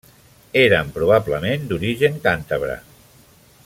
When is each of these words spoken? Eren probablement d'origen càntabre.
Eren 0.61 0.89
probablement 0.95 1.69
d'origen 1.73 2.19
càntabre. 2.27 2.83